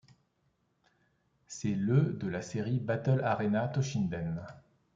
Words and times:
C'est 1.45 1.75
le 1.75 2.13
de 2.13 2.27
la 2.27 2.41
série 2.41 2.79
Battle 2.79 3.21
Arena 3.23 3.67
Toshinden. 3.67 4.41